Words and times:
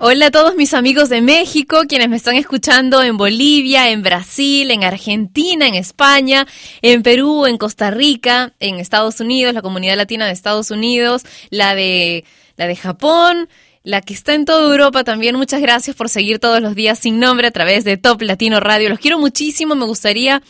Hola 0.00 0.26
a 0.26 0.30
todos 0.30 0.54
mis 0.54 0.74
amigos 0.74 1.08
de 1.08 1.20
México, 1.20 1.82
quienes 1.88 2.08
me 2.08 2.16
están 2.16 2.36
escuchando 2.36 3.02
en 3.02 3.16
Bolivia, 3.16 3.90
en 3.90 4.04
Brasil, 4.04 4.70
en 4.70 4.84
Argentina, 4.84 5.66
en 5.66 5.74
España, 5.74 6.46
en 6.82 7.02
Perú, 7.02 7.46
en 7.46 7.58
Costa 7.58 7.90
Rica, 7.90 8.52
en 8.60 8.78
Estados 8.78 9.18
Unidos, 9.18 9.54
la 9.54 9.62
comunidad 9.62 9.96
latina 9.96 10.26
de 10.26 10.30
Estados 10.30 10.70
Unidos, 10.70 11.24
la 11.50 11.74
de 11.74 12.24
la 12.56 12.68
de 12.68 12.76
Japón, 12.76 13.48
la 13.82 14.00
que 14.00 14.14
está 14.14 14.34
en 14.34 14.44
toda 14.44 14.70
Europa 14.70 15.02
también. 15.02 15.34
Muchas 15.34 15.60
gracias 15.60 15.96
por 15.96 16.08
seguir 16.08 16.38
todos 16.38 16.62
los 16.62 16.76
días 16.76 17.00
sin 17.00 17.18
nombre 17.18 17.48
a 17.48 17.50
través 17.50 17.82
de 17.82 17.96
Top 17.96 18.22
Latino 18.22 18.60
Radio. 18.60 18.90
Los 18.90 19.00
quiero 19.00 19.18
muchísimo, 19.18 19.74
me 19.74 19.84
gustaría 19.84 20.42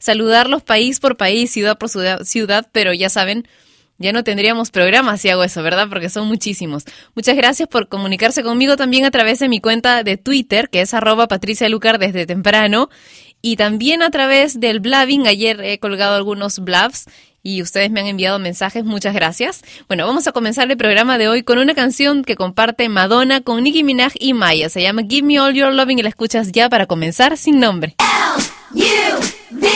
saludarlos 0.00 0.64
país 0.64 0.98
por 0.98 1.16
país, 1.16 1.52
ciudad 1.52 1.78
por 1.78 1.88
ciudad, 1.88 2.24
ciudad 2.24 2.66
pero 2.72 2.92
ya 2.92 3.10
saben, 3.10 3.46
ya 3.98 4.12
no 4.12 4.24
tendríamos 4.24 4.70
programa 4.70 5.16
si 5.18 5.28
hago 5.28 5.44
eso, 5.44 5.62
¿verdad? 5.62 5.88
Porque 5.88 6.08
son 6.08 6.28
muchísimos. 6.28 6.84
Muchas 7.14 7.36
gracias 7.36 7.68
por 7.68 7.88
comunicarse 7.88 8.42
conmigo 8.42 8.76
también 8.76 9.04
a 9.04 9.10
través 9.10 9.38
de 9.40 9.48
mi 9.48 9.60
cuenta 9.60 10.02
de 10.02 10.16
Twitter, 10.16 10.70
que 10.70 10.80
es 10.80 10.94
arroba 10.94 11.28
Patricia 11.28 11.68
Lucar 11.68 11.98
desde 11.98 12.26
temprano. 12.26 12.88
Y 13.40 13.54
también 13.54 14.02
a 14.02 14.10
través 14.10 14.58
del 14.58 14.80
blabbing. 14.80 15.28
Ayer 15.28 15.60
he 15.60 15.78
colgado 15.78 16.16
algunos 16.16 16.58
blabs 16.58 17.04
y 17.40 17.62
ustedes 17.62 17.88
me 17.88 18.00
han 18.00 18.08
enviado 18.08 18.40
mensajes. 18.40 18.84
Muchas 18.84 19.14
gracias. 19.14 19.62
Bueno, 19.86 20.06
vamos 20.06 20.26
a 20.26 20.32
comenzar 20.32 20.68
el 20.68 20.76
programa 20.76 21.18
de 21.18 21.28
hoy 21.28 21.44
con 21.44 21.58
una 21.58 21.74
canción 21.74 22.24
que 22.24 22.34
comparte 22.34 22.88
Madonna 22.88 23.40
con 23.40 23.62
Nicki 23.62 23.84
Minaj 23.84 24.14
y 24.18 24.32
Maya. 24.32 24.68
Se 24.68 24.82
llama 24.82 25.02
Give 25.08 25.22
Me 25.22 25.38
All 25.38 25.54
Your 25.54 25.72
Loving 25.72 26.00
y 26.00 26.02
la 26.02 26.08
escuchas 26.08 26.50
ya 26.50 26.68
para 26.68 26.86
comenzar 26.86 27.36
sin 27.36 27.60
nombre. 27.60 27.94
L 28.74 28.84
U 29.14 29.20
V 29.52 29.68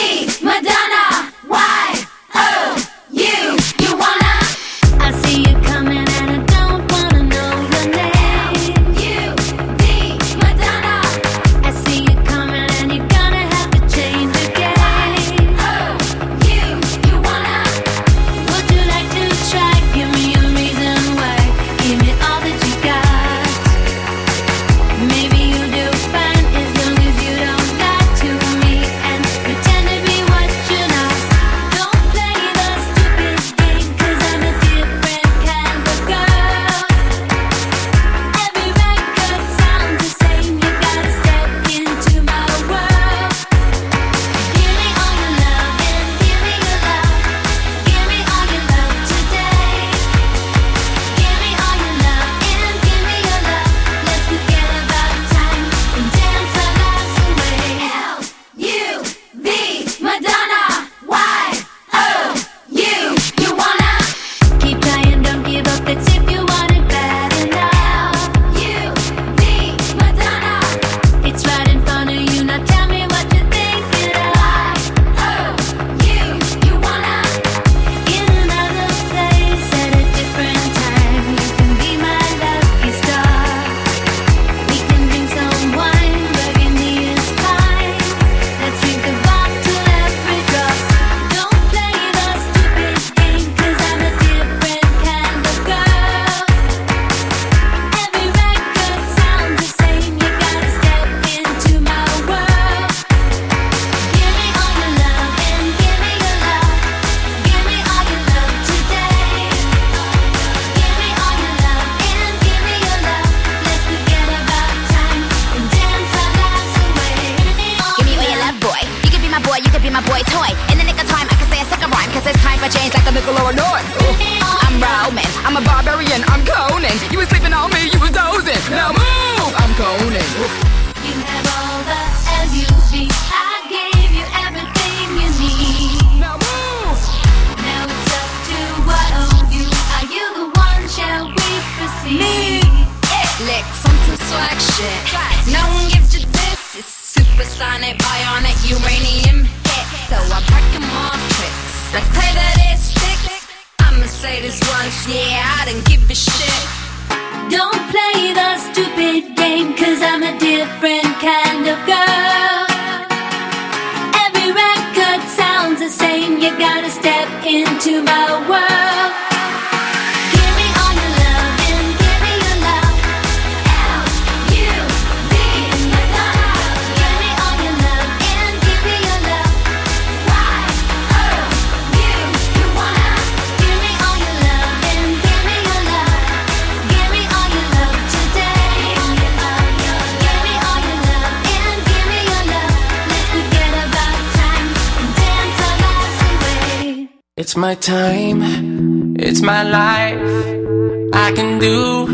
It's 197.53 197.59
my 197.59 197.75
time, 197.75 199.15
it's 199.19 199.43
my 199.43 199.63
life. 199.63 201.13
I 201.13 201.33
can 201.33 201.59
do 201.59 202.07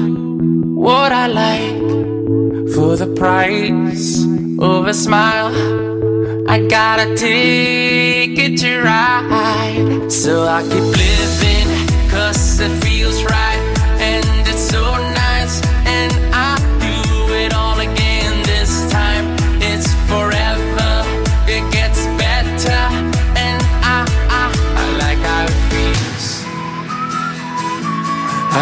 what 0.74 1.12
I 1.12 1.28
like 1.28 2.72
for 2.74 2.96
the 2.96 3.06
price 3.14 4.20
of 4.58 4.88
a 4.88 4.94
smile. 4.94 5.54
I 6.50 6.66
got 6.66 6.98
a 6.98 7.14
ticket 7.14 8.58
to 8.62 8.82
ride, 8.82 10.10
so 10.10 10.44
I 10.44 10.62
keep 10.62 10.88
living, 11.04 11.47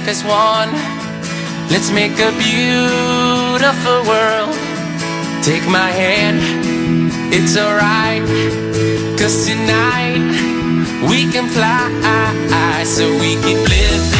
Make 0.00 0.08
us 0.08 0.24
one. 0.24 0.72
Let's 1.70 1.90
make 1.90 2.12
a 2.12 2.32
beautiful 2.38 4.00
world. 4.08 4.54
Take 5.42 5.66
my 5.68 5.90
hand, 5.90 6.40
it's 7.32 7.56
alright. 7.56 8.22
Cause 9.18 9.46
tonight 9.46 10.24
we 11.08 11.30
can 11.30 11.48
fly. 11.48 11.88
So 12.84 13.04
we 13.20 13.36
keep 13.44 13.60
living, 13.68 14.19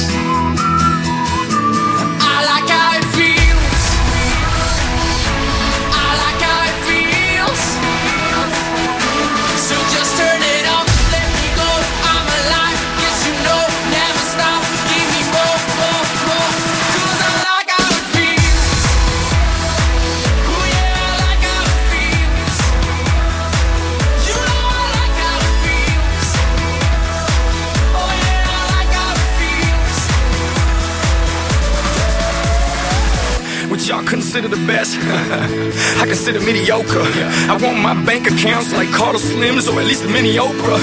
Consider 34.31 34.55
the 34.55 34.63
best. 34.63 34.95
I 35.99 36.07
consider 36.07 36.39
mediocre. 36.39 37.03
I 37.51 37.59
want 37.59 37.83
my 37.83 37.91
bank 38.07 38.31
accounts 38.31 38.71
like 38.71 38.87
Carter 38.95 39.19
Slims 39.19 39.67
or 39.67 39.75
at 39.75 39.83
least 39.83 40.07
a 40.07 40.07
mini 40.07 40.39
Oprah. 40.39 40.79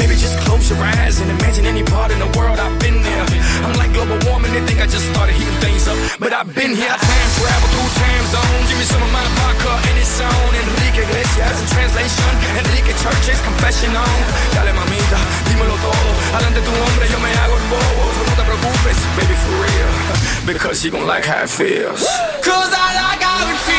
Baby, 0.00 0.16
just 0.16 0.32
close 0.48 0.72
your 0.72 0.80
eyes 0.80 1.20
and 1.20 1.28
imagine 1.28 1.68
any 1.68 1.84
part 1.84 2.08
in 2.08 2.16
the 2.24 2.30
world 2.40 2.56
I've 2.56 2.72
been 2.80 3.04
there. 3.04 3.26
I'm 3.68 3.76
like 3.76 3.92
global 3.92 4.16
warming, 4.24 4.48
they 4.56 4.64
think 4.64 4.80
I 4.80 4.88
just 4.88 5.04
started 5.12 5.36
heating 5.36 5.60
things 5.60 5.84
up. 5.84 5.98
But 6.16 6.32
I've 6.32 6.48
been 6.56 6.72
here, 6.72 6.88
I 6.88 6.96
time 6.96 7.30
travel 7.36 7.68
through 7.68 7.92
time 8.00 8.24
zones. 8.32 8.64
Give 8.64 8.80
me 8.80 8.86
some 8.88 9.02
of 9.04 9.12
my 9.12 9.26
vodka 9.44 9.72
and 9.92 9.96
it's 10.00 10.16
on. 10.16 10.48
Enrique 10.56 11.04
Iglesias 11.04 11.56
in 11.60 11.66
translation. 11.76 12.32
Enrique 12.64 12.96
Church's 12.96 13.40
confession 13.44 13.92
on. 13.92 14.16
Dale 14.56 14.72
mamita, 14.72 15.20
dímelo 15.52 15.76
todo. 15.84 16.08
Adelante 16.32 16.64
tu 16.64 16.72
hombre, 16.72 17.04
yo 17.12 17.20
me 17.20 17.28
hago 17.44 17.60
el 17.60 17.66
bobo. 17.68 18.04
So 18.16 18.20
no 18.24 18.32
te 18.40 18.44
preocupes, 18.48 18.98
baby, 19.20 19.36
for 19.36 19.52
real. 19.60 19.92
Because 20.48 20.80
you 20.82 20.92
gon' 20.92 21.04
like 21.04 21.26
how 21.26 21.42
it 21.44 21.50
feels. 21.50 22.35
Cause 22.46 22.72
I 22.72 22.94
like 22.94 23.22
how 23.22 23.50
it 23.50 23.75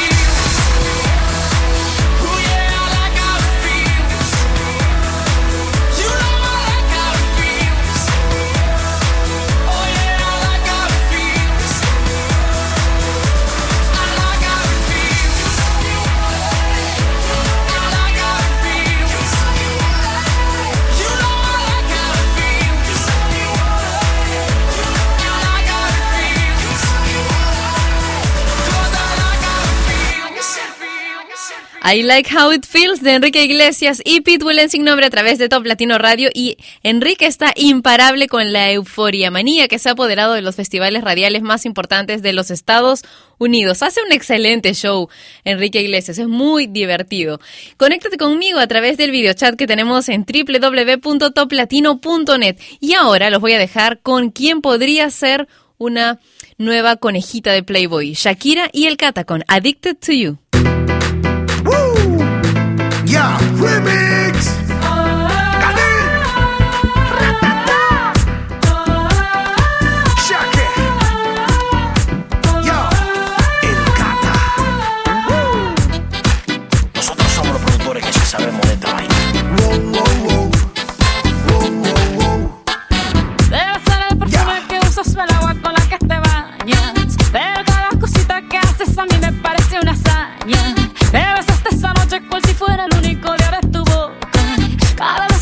I 31.90 32.04
Like 32.04 32.30
How 32.36 32.52
It 32.52 32.66
Feels 32.66 33.02
de 33.02 33.14
Enrique 33.14 33.46
Iglesias 33.46 34.02
y 34.04 34.20
Pitbull 34.20 34.60
en 34.60 34.70
Sin 34.70 34.84
Nombre 34.84 35.06
a 35.06 35.10
través 35.10 35.38
de 35.38 35.48
Top 35.48 35.66
Latino 35.66 35.98
Radio 35.98 36.30
y 36.34 36.58
Enrique 36.84 37.26
está 37.26 37.54
imparable 37.56 38.28
con 38.28 38.52
la 38.52 38.74
euforia 38.74 39.32
manía 39.32 39.70
que 39.70 39.80
se 39.80 39.88
ha 39.88 39.94
apoderado 39.94 40.34
de 40.34 40.42
los 40.42 40.58
festivales 40.58 41.02
radiales 41.02 41.44
más 41.44 41.66
importantes 41.66 42.22
de 42.22 42.34
los 42.34 42.52
Estados 42.52 43.06
Unidos. 43.38 43.84
Hace 43.84 44.02
un 44.06 44.12
excelente 44.12 44.74
show 44.74 45.08
Enrique 45.46 45.82
Iglesias, 45.82 46.18
es 46.18 46.28
muy 46.28 46.68
divertido. 46.68 47.40
Conéctate 47.78 48.18
conmigo 48.18 48.60
a 48.60 48.68
través 48.68 48.98
del 48.98 49.12
videochat 49.12 49.56
que 49.56 49.66
tenemos 49.66 50.10
en 50.10 50.26
www.toplatino.net 50.26 52.58
y 52.82 52.96
ahora 52.96 53.30
los 53.30 53.40
voy 53.40 53.54
a 53.54 53.60
dejar 53.60 54.02
con 54.02 54.32
quien 54.32 54.60
podría 54.60 55.10
ser 55.10 55.48
una 55.78 56.20
nueva 56.58 56.98
conejita 56.98 57.54
de 57.54 57.64
Playboy, 57.64 58.14
Shakira 58.14 58.70
y 58.74 58.88
el 58.88 58.98
Cata 58.98 59.24
con 59.24 59.46
Addicted 59.48 59.96
to 60.06 60.12
You. 60.12 60.38
Yeah, 63.08 63.38
remix. 63.56 64.52
Pero 87.32 87.64
cada 87.66 87.90
cosita 88.00 88.42
que 88.50 88.58
haces 88.58 88.98
a 88.98 89.06
mí 89.06 89.18
me 89.22 89.32
parece 89.32 89.80
una 89.80 89.92
hazaña. 89.92 90.76
Esa 91.72 91.94
noche 91.94 92.22
cual 92.28 92.42
si 92.46 92.54
fuera 92.54 92.86
el 92.86 92.98
único 92.98 93.34
de 93.34 93.44
ahora 93.46 93.62
tu 93.62 93.80
boca. 93.80 94.16
Cada 94.96 95.28
vez 95.28 95.37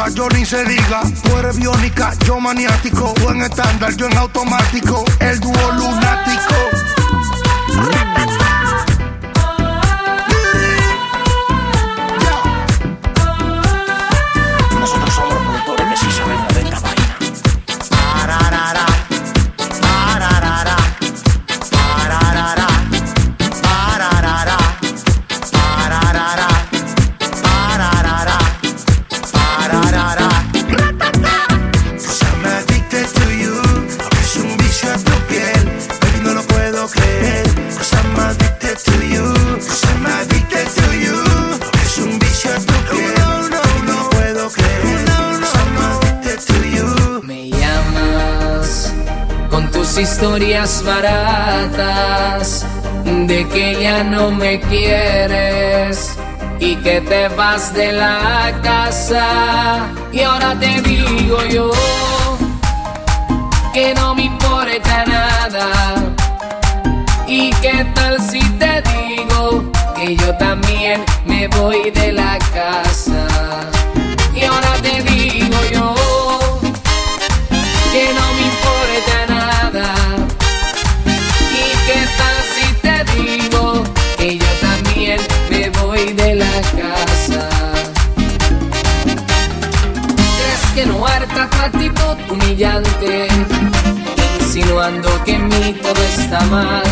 rabiosa, 0.00 0.14
yo 0.14 0.28
ni 0.30 0.44
se 0.44 0.64
diga. 0.64 1.02
Tú 1.22 1.36
eres 1.36 1.56
biónica, 1.56 2.14
yo 2.24 2.40
maniático. 2.40 3.14
Tú 3.14 3.30
en 3.30 3.42
estándar, 3.42 3.94
yo 3.96 4.06
en 4.06 4.16
automático. 4.16 5.04
El 5.20 5.40
dúo 5.40 5.72
lunático. 5.72 6.54
Historias 50.40 50.82
baratas 50.84 52.66
de 53.04 53.46
que 53.48 53.82
ya 53.82 54.02
no 54.02 54.30
me 54.30 54.58
quieres 54.58 56.16
y 56.58 56.76
que 56.76 57.02
te 57.02 57.28
vas 57.28 57.74
de 57.74 57.92
la 57.92 58.50
casa. 58.62 59.90
Y 60.10 60.20
ahora 60.22 60.58
te 60.58 60.80
digo 60.80 61.44
yo 61.44 61.70
que 63.74 63.92
no 63.94 64.14
me 64.14 64.22
importa 64.22 65.04
nada. 65.04 65.94
¿Y 67.26 67.50
qué 67.60 67.84
tal 67.94 68.18
si 68.18 68.40
te 68.58 68.82
digo 68.82 69.70
que 69.94 70.16
yo 70.16 70.34
también 70.38 71.04
me 71.26 71.48
voy 71.48 71.90
de 71.90 72.12
la 72.12 72.38
casa? 72.54 73.26
Y 74.34 74.44
ahora 74.44 74.72
te 74.80 75.02
digo 75.02 75.58
yo 75.70 75.94
que 77.92 78.14
no 78.14 78.29
actitud 91.64 92.16
humillante? 92.30 93.28
Insinuando 94.40 95.08
que 95.24 95.34
en 95.34 95.48
mí 95.48 95.76
todo 95.82 96.02
está 96.02 96.40
mal. 96.46 96.84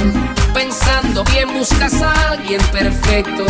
Pensando 0.54 1.24
bien 1.24 1.52
buscas 1.52 2.00
a 2.02 2.30
alguien 2.30 2.60
perfecto 2.72 3.44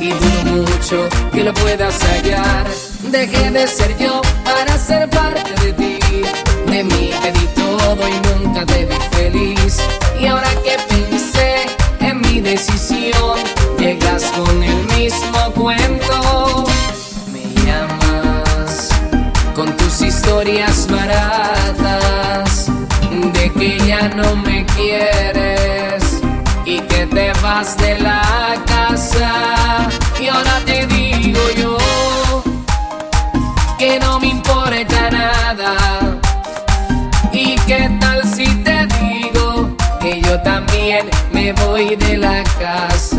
y 0.00 0.10
dudo 0.10 0.62
mucho 0.62 1.08
que 1.32 1.44
lo 1.44 1.54
puedas 1.54 1.98
hallar. 2.02 2.66
Dejé 3.10 3.50
de 3.50 3.66
ser 3.66 3.96
yo 3.98 4.20
para 4.44 4.76
ser 4.78 5.08
parte 5.10 5.52
de 5.62 5.72
ti. 5.72 6.22
De 6.66 6.84
mí 6.84 7.10
te 7.22 7.32
di 7.32 7.46
todo 7.54 8.08
y 8.08 8.44
nunca 8.44 8.64
te 8.66 8.86
vi 8.86 8.96
feliz. 9.12 9.78
Y 10.20 10.26
ahora 10.26 10.50
que 10.64 10.76
pensé 10.88 11.66
en 12.00 12.20
mi 12.22 12.40
decisión, 12.40 13.38
llegas 13.78 14.24
con 14.36 14.62
el 14.62 14.84
mismo 14.96 15.52
cuento. 15.54 16.73
Historias 20.44 20.86
baratas 20.90 22.66
de 23.32 23.50
que 23.50 23.78
ya 23.86 24.10
no 24.10 24.36
me 24.36 24.66
quieres 24.76 26.20
y 26.66 26.80
que 26.80 27.06
te 27.06 27.32
vas 27.42 27.78
de 27.78 27.98
la 28.00 28.54
casa. 28.66 29.88
Y 30.20 30.28
ahora 30.28 30.60
te 30.66 30.86
digo 30.86 31.40
yo 31.56 31.78
que 33.78 33.98
no 33.98 34.20
me 34.20 34.26
importa 34.28 35.10
nada. 35.10 35.76
¿Y 37.32 37.56
qué 37.66 37.90
tal 37.98 38.22
si 38.24 38.44
te 38.64 38.86
digo 39.00 39.74
que 39.98 40.20
yo 40.20 40.38
también 40.42 41.08
me 41.32 41.52
voy 41.54 41.96
de 41.96 42.18
la 42.18 42.44
casa? 42.60 43.13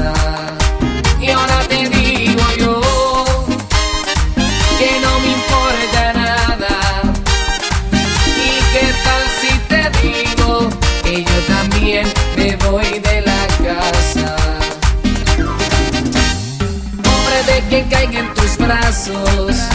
En 18.83 19.74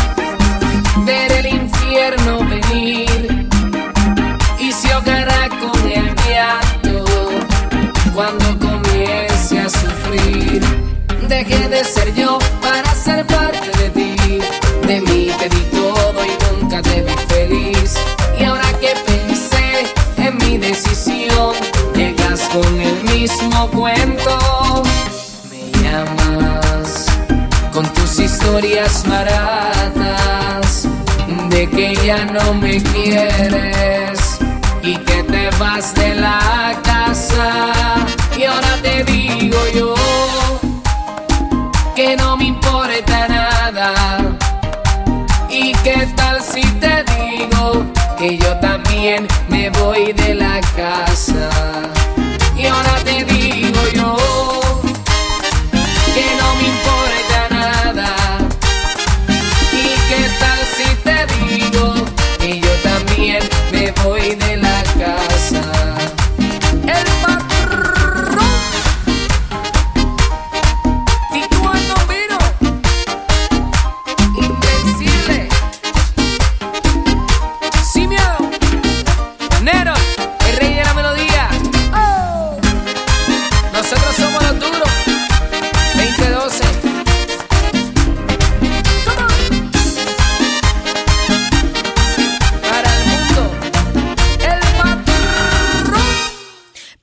ya 32.11 32.25
no 32.25 32.55
me 32.55 32.83
quieres 32.83 34.41
y 34.83 34.97
que 34.97 35.23
te 35.23 35.49
vas 35.61 35.95
de 35.95 36.17
la 36.17 36.77
casa. 36.83 37.73
Y 38.37 38.43
ahora 38.43 38.77
te 38.83 39.05
digo 39.05 39.59
yo 39.73 39.95
que 41.95 42.17
no 42.17 42.37
me 42.37 42.47
importa 42.47 43.29
nada. 43.29 43.93
¿Y 45.49 45.71
qué 45.85 46.09
tal 46.17 46.43
si 46.43 46.63
te 46.83 47.05
digo 47.15 47.87
que 48.19 48.39
yo 48.39 48.57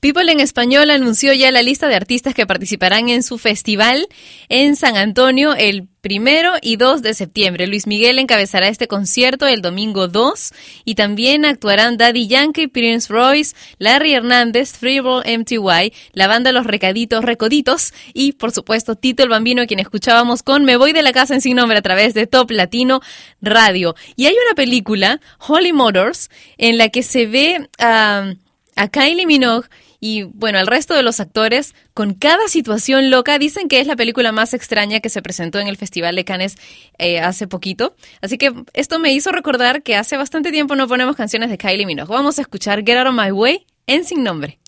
People 0.08 0.32
en 0.32 0.40
Español 0.40 0.90
anunció 0.90 1.34
ya 1.34 1.52
la 1.52 1.62
lista 1.62 1.90
de 1.90 1.96
artistas 1.96 2.34
que 2.34 2.48
participarán 2.48 3.10
en 3.10 3.24
su 3.24 3.38
festival 3.38 4.08
en 4.48 4.78
San 4.78 4.96
Antonio 4.96 5.54
el 5.54 5.90
primero 6.00 6.54
y 6.62 6.78
2 6.78 7.02
de 7.02 7.14
septiembre. 7.14 7.68
Luis 7.68 7.88
Miguel 7.88 8.18
encabezará 8.18 8.70
este 8.70 8.88
concierto 8.88 9.48
el 9.48 9.62
domingo 9.62 10.08
2 10.08 10.54
y 10.86 10.96
también 10.96 11.44
actuarán 11.44 11.98
Daddy 11.98 12.26
Yankee, 12.30 12.70
Prince 12.70 13.12
Royce, 13.12 13.54
Larry 13.80 14.14
Hernández, 14.14 14.78
Freeball 14.78 15.26
MTY, 15.26 15.92
la 16.14 16.28
banda 16.28 16.54
Los 16.54 16.66
Recaditos 16.66 17.26
Recoditos 17.26 17.94
y 18.14 18.32
por 18.32 18.54
supuesto 18.54 18.96
Tito 18.96 19.24
el 19.24 19.30
Bambino, 19.30 19.68
quien 19.68 19.82
escuchábamos 19.82 20.42
con 20.42 20.64
Me 20.64 20.78
Voy 20.78 20.94
de 20.94 21.02
la 21.02 21.12
Casa 21.12 21.34
en 21.34 21.42
Sin 21.42 21.58
Nombre 21.58 21.80
a 21.80 21.82
través 21.82 22.14
de 22.14 22.28
Top 22.28 22.50
Latino 22.52 23.02
Radio. 23.42 23.94
Y 24.16 24.28
hay 24.28 24.36
una 24.46 24.56
película, 24.56 25.20
Holy 25.46 25.74
Motors, 25.74 26.30
en 26.58 26.78
la 26.78 26.88
que 26.88 27.04
se 27.04 27.26
ve 27.26 27.68
a, 27.78 28.32
a 28.78 28.88
Kylie 28.88 29.26
Minogue 29.26 29.68
y 30.00 30.24
bueno, 30.24 30.60
el 30.60 30.68
resto 30.68 30.94
de 30.94 31.04
los 31.04 31.20
actores, 31.20 31.74
con 31.94 32.14
cada 32.14 32.48
situación 32.48 33.10
loca, 33.10 33.40
dicen 33.40 33.68
que 33.68 33.80
es 33.80 33.88
la 33.88 33.96
película 33.96 34.32
más 34.32 34.54
extraña 34.54 35.00
que 35.00 35.10
se 35.10 35.22
presentó 35.22 35.60
en 35.60 35.68
el 35.68 35.78
Festival 35.78 36.16
de 36.16 36.26
Cannes 36.26 36.56
eh, 36.98 37.20
hace 37.20 37.48
poquito. 37.48 37.96
Así 38.22 38.38
que 38.38 38.54
esto 38.74 39.00
me 39.00 39.14
hizo 39.14 39.32
recordar 39.32 39.84
que 39.84 39.96
hace 39.96 40.18
bastante 40.18 40.52
tiempo 40.52 40.76
no 40.76 40.88
ponemos 40.88 41.16
canciones 41.16 41.50
de 41.50 41.58
Kylie 41.58 41.86
Minogue. 41.86 42.14
Vamos 42.14 42.38
a 42.38 42.42
escuchar 42.42 42.84
Get 42.86 42.98
Out 42.98 43.08
of 43.08 43.16
My 43.16 43.32
Way 43.32 43.66
en 43.88 44.04
Sin 44.04 44.24
Nombre. 44.24 44.60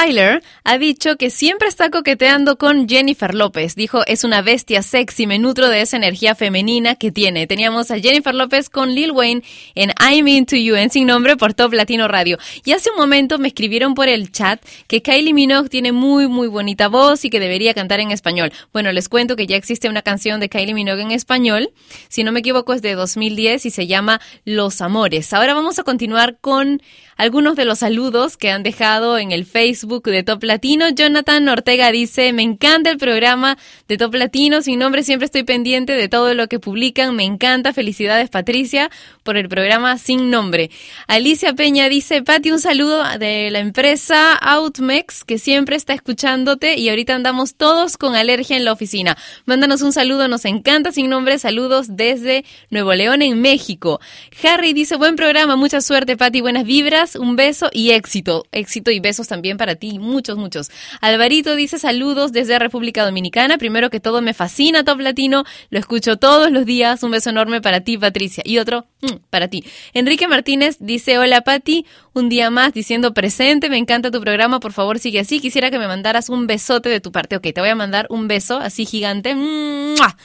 Tyler 0.00 0.40
ha 0.64 0.78
dicho 0.78 1.16
que 1.16 1.30
siempre 1.30 1.68
está 1.68 1.90
coqueteando 1.90 2.56
con 2.56 2.88
Jennifer 2.88 3.34
López. 3.34 3.74
Dijo, 3.74 4.04
es 4.06 4.24
una 4.24 4.42
bestia 4.42 4.82
sexy, 4.82 5.26
me 5.26 5.38
nutro 5.38 5.68
de 5.68 5.80
esa 5.80 5.96
energía 5.96 6.34
femenina 6.34 6.94
que 6.94 7.10
tiene. 7.10 7.46
Teníamos 7.46 7.90
a 7.90 7.98
Jennifer 7.98 8.34
López 8.34 8.68
con 8.68 8.94
Lil 8.94 9.12
Wayne 9.12 9.42
en 9.74 9.92
I'm 10.00 10.28
Into 10.28 10.56
You, 10.56 10.76
en 10.76 10.90
Sin 10.90 11.06
Nombre 11.06 11.36
por 11.36 11.54
Top 11.54 11.72
Latino 11.72 12.08
Radio. 12.08 12.38
Y 12.64 12.72
hace 12.72 12.90
un 12.90 12.96
momento 12.96 13.38
me 13.38 13.48
escribieron 13.48 13.94
por 13.94 14.08
el 14.08 14.32
chat 14.32 14.62
que 14.86 15.02
Kylie 15.02 15.32
Minogue 15.32 15.68
tiene 15.68 15.92
muy, 15.92 16.28
muy 16.28 16.48
bonita 16.48 16.88
voz 16.88 17.24
y 17.24 17.30
que 17.30 17.40
debería 17.40 17.74
cantar 17.74 18.00
en 18.00 18.10
español. 18.10 18.52
Bueno, 18.72 18.92
les 18.92 19.08
cuento 19.08 19.36
que 19.36 19.46
ya 19.46 19.56
existe 19.56 19.88
una 19.88 20.02
canción 20.02 20.40
de 20.40 20.48
Kylie 20.48 20.74
Minogue 20.74 21.02
en 21.02 21.10
español. 21.10 21.70
Si 22.08 22.24
no 22.24 22.32
me 22.32 22.40
equivoco, 22.40 22.74
es 22.74 22.82
de 22.82 22.94
2010 22.94 23.66
y 23.66 23.70
se 23.70 23.86
llama 23.86 24.20
Los 24.44 24.80
Amores. 24.80 25.32
Ahora 25.32 25.54
vamos 25.54 25.78
a 25.78 25.84
continuar 25.84 26.38
con 26.40 26.82
algunos 27.16 27.54
de 27.54 27.66
los 27.66 27.80
saludos 27.80 28.36
que 28.38 28.50
han 28.50 28.62
dejado 28.62 29.18
en 29.18 29.30
el 29.30 29.44
Facebook 29.44 30.04
de 30.04 30.22
Top 30.22 30.42
Latino. 30.42 30.49
Jonathan 30.58 31.48
Ortega 31.48 31.92
dice, 31.92 32.32
me 32.32 32.42
encanta 32.42 32.90
el 32.90 32.98
programa 32.98 33.56
de 33.86 33.96
Top 33.96 34.14
Latino, 34.14 34.62
sin 34.62 34.78
nombre 34.78 35.02
siempre 35.02 35.26
estoy 35.26 35.44
pendiente 35.44 35.92
de 35.92 36.08
todo 36.08 36.34
lo 36.34 36.48
que 36.48 36.58
publican, 36.58 37.14
me 37.14 37.24
encanta, 37.24 37.72
felicidades 37.72 38.30
Patricia 38.30 38.90
por 39.22 39.36
el 39.36 39.48
programa 39.48 39.96
sin 39.98 40.30
nombre. 40.30 40.70
Alicia 41.06 41.54
Peña 41.54 41.88
dice, 41.88 42.22
Pati, 42.22 42.50
un 42.50 42.58
saludo 42.58 43.04
de 43.18 43.50
la 43.50 43.60
empresa 43.60 44.34
Outmex 44.34 45.24
que 45.24 45.38
siempre 45.38 45.76
está 45.76 45.92
escuchándote 45.92 46.76
y 46.78 46.88
ahorita 46.88 47.14
andamos 47.14 47.54
todos 47.54 47.96
con 47.96 48.16
alergia 48.16 48.56
en 48.56 48.64
la 48.64 48.72
oficina. 48.72 49.16
Mándanos 49.44 49.82
un 49.82 49.92
saludo, 49.92 50.26
nos 50.26 50.44
encanta 50.44 50.90
sin 50.90 51.08
nombre, 51.10 51.38
saludos 51.38 51.96
desde 51.96 52.44
Nuevo 52.70 52.92
León 52.94 53.22
en 53.22 53.40
México. 53.40 54.00
Harry 54.42 54.72
dice, 54.72 54.96
buen 54.96 55.16
programa, 55.16 55.56
mucha 55.56 55.80
suerte 55.80 56.16
Pati, 56.16 56.40
buenas 56.40 56.64
vibras, 56.64 57.14
un 57.14 57.36
beso 57.36 57.68
y 57.72 57.90
éxito. 57.90 58.46
Éxito 58.52 58.90
y 58.90 59.00
besos 59.00 59.28
también 59.28 59.56
para 59.56 59.76
ti, 59.76 59.98
muchos, 59.98 60.39
muchos. 60.40 60.70
Alvarito 61.00 61.54
dice 61.54 61.78
saludos 61.78 62.32
desde 62.32 62.58
República 62.58 63.04
Dominicana. 63.04 63.58
Primero 63.58 63.90
que 63.90 64.00
todo, 64.00 64.22
me 64.22 64.34
fascina 64.34 64.82
Top 64.82 64.98
Latino, 65.00 65.44
lo 65.70 65.78
escucho 65.78 66.16
todos 66.16 66.50
los 66.50 66.66
días. 66.66 67.02
Un 67.02 67.12
beso 67.12 67.30
enorme 67.30 67.60
para 67.60 67.82
ti, 67.82 67.96
Patricia. 67.96 68.42
Y 68.44 68.58
otro, 68.58 68.86
mm, 69.02 69.16
para 69.30 69.48
ti. 69.48 69.64
Enrique 69.94 70.26
Martínez 70.26 70.78
dice, 70.80 71.18
hola 71.18 71.42
Pati, 71.42 71.86
un 72.12 72.28
día 72.28 72.50
más 72.50 72.72
diciendo 72.72 73.14
presente, 73.14 73.70
me 73.70 73.76
encanta 73.76 74.10
tu 74.10 74.20
programa, 74.20 74.58
por 74.58 74.72
favor 74.72 74.98
sigue 74.98 75.20
así. 75.20 75.40
Quisiera 75.40 75.70
que 75.70 75.78
me 75.78 75.86
mandaras 75.86 76.28
un 76.28 76.46
besote 76.46 76.88
de 76.88 77.00
tu 77.00 77.12
parte. 77.12 77.36
Ok, 77.36 77.42
te 77.54 77.60
voy 77.60 77.70
a 77.70 77.74
mandar 77.74 78.06
un 78.10 78.26
beso 78.26 78.58
así 78.58 78.86
gigante. 78.86 79.34
¡Mua! 79.34 80.16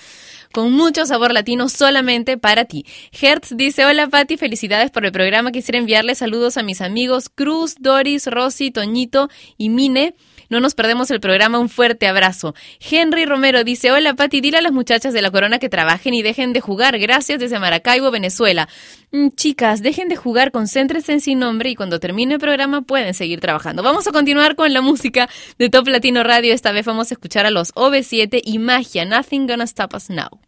Con 0.55 0.71
mucho 0.71 1.05
sabor 1.05 1.33
latino 1.33 1.67
solamente 1.67 2.37
para 2.37 2.63
ti. 2.63 2.85
Hertz 3.11 3.57
dice, 3.57 3.83
hola 3.83 4.07
Pati, 4.07 4.37
felicidades 4.37 4.89
por 4.89 5.05
el 5.05 5.11
programa. 5.11 5.51
Quisiera 5.51 5.77
enviarle 5.77 6.15
saludos 6.15 6.55
a 6.55 6.63
mis 6.63 6.79
amigos 6.79 7.27
Cruz, 7.27 7.75
Doris, 7.77 8.25
Rosy, 8.27 8.71
Toñito 8.71 9.27
y 9.57 9.67
Mine. 9.67 10.15
No 10.49 10.59
nos 10.59 10.75
perdemos 10.75 11.11
el 11.11 11.19
programa, 11.19 11.59
un 11.59 11.69
fuerte 11.69 12.07
abrazo. 12.07 12.55
Henry 12.79 13.25
Romero 13.25 13.63
dice, 13.63 13.91
hola 13.91 14.13
Pati, 14.13 14.41
dile 14.41 14.57
a 14.57 14.61
las 14.61 14.71
muchachas 14.71 15.13
de 15.13 15.21
la 15.21 15.31
corona 15.31 15.59
que 15.59 15.69
trabajen 15.69 16.13
y 16.13 16.21
dejen 16.21 16.53
de 16.53 16.61
jugar. 16.61 16.97
Gracias 16.99 17.39
desde 17.39 17.59
Maracaibo, 17.59 18.11
Venezuela. 18.11 18.67
Mm, 19.11 19.29
chicas, 19.35 19.81
dejen 19.81 20.09
de 20.09 20.15
jugar, 20.15 20.51
concéntrense 20.51 21.13
en 21.13 21.21
sin 21.21 21.39
nombre 21.39 21.69
y 21.69 21.75
cuando 21.75 21.99
termine 21.99 22.35
el 22.35 22.39
programa 22.39 22.81
pueden 22.81 23.13
seguir 23.13 23.39
trabajando. 23.39 23.83
Vamos 23.83 24.07
a 24.07 24.11
continuar 24.11 24.55
con 24.55 24.73
la 24.73 24.81
música 24.81 25.29
de 25.57 25.69
Top 25.69 25.87
Latino 25.87 26.23
Radio. 26.23 26.53
Esta 26.53 26.71
vez 26.71 26.85
vamos 26.85 27.11
a 27.11 27.13
escuchar 27.13 27.45
a 27.45 27.51
los 27.51 27.73
OV7 27.75 28.41
y 28.43 28.59
Magia, 28.59 29.05
Nothing 29.05 29.47
Gonna 29.47 29.63
Stop 29.65 29.93
Us 29.95 30.09
Now. 30.09 30.39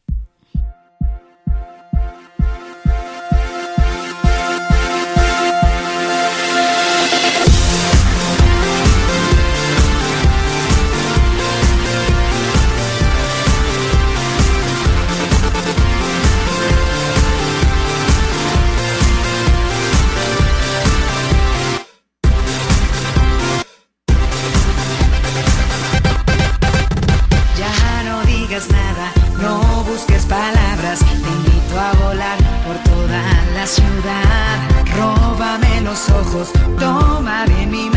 Ciudad. 33.67 34.85
Róbame 34.97 35.81
los 35.81 36.09
ojos, 36.09 36.51
toma 36.79 37.45
bien 37.45 37.69
mi 37.69 37.89
mano 37.89 37.96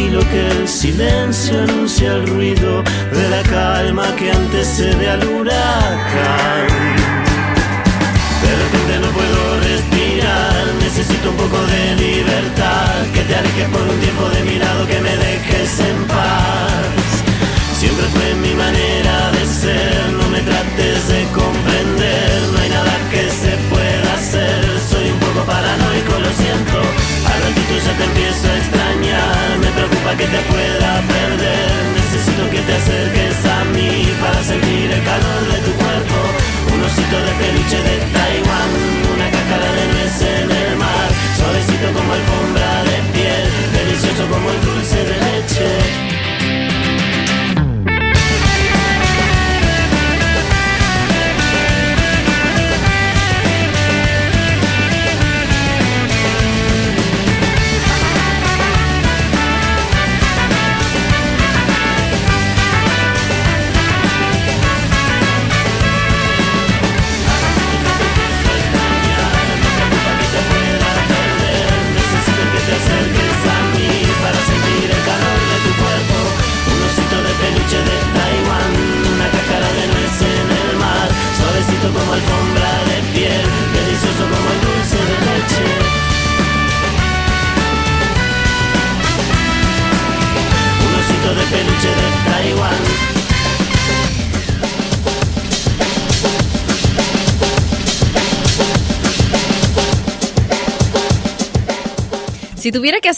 Tranquilo 0.00 0.30
que 0.30 0.48
el 0.48 0.66
silencio 0.66 1.60
anuncia 1.60 2.14
el 2.14 2.26
ruido 2.26 2.82
de 3.12 3.28
la 3.28 3.42
calma 3.42 4.06
que 4.16 4.32
antecede 4.32 5.10
al 5.10 5.22
huracán. 5.28 6.68
De 8.40 8.52
repente 8.62 8.98
no 8.98 9.08
puedo 9.12 9.60
respirar, 9.60 10.64
necesito 10.80 11.28
un 11.28 11.36
poco 11.36 11.58
de 11.66 11.96
libertad, 11.96 12.96
que 13.12 13.20
te 13.24 13.34
alejes 13.36 13.68
por 13.68 13.82
un 13.82 14.00
tiempo 14.00 14.24
de 14.30 14.42
mi 14.44 14.58
lado, 14.58 14.86
que 14.86 15.00
me 15.00 15.14
dejes 15.18 15.80
en 15.80 16.04
paz. 16.06 17.20
Siempre 17.78 18.06
fue 18.06 18.34
mi 18.36 18.54
manera 18.54 19.30
de 19.32 19.44
ser, 19.44 20.12
no 20.16 20.28
me 20.30 20.40
trates 20.40 21.08
de 21.08 21.24
comprender, 21.36 22.40
no 22.54 22.58
hay 22.58 22.70
nada 22.70 22.96
que 23.10 23.28
se 23.28 23.52
pueda 23.68 24.14
hacer, 24.14 24.64
soy 24.88 25.10
un 25.10 25.18
poco 25.18 25.44
paranoico, 25.44 26.12
lo 26.24 26.32
siento, 26.40 26.78
al 27.28 27.42
ratito 27.42 27.74
ya 27.84 27.92
te 27.98 28.04
empiezo 28.04 28.48
a 28.48 28.56
extrañar, 28.56 28.79
preocupa 29.80 30.14
que 30.16 30.26
te 30.26 30.40
pueda 30.52 30.92
perder, 31.08 31.70
necesito 31.96 32.42
que 32.50 32.60
te 32.60 32.74
acerques 32.74 33.36
a 33.46 33.64
mí 33.72 34.12
para 34.20 34.42
sentir 34.42 34.90
el 34.92 35.02
calor 35.04 35.42
de 35.52 35.58
tu 35.66 35.72
cuerpo, 35.80 36.16
un 36.74 36.80
osito 36.82 37.16
de 37.26 37.32
peluche 37.40 37.78
de 37.88 37.89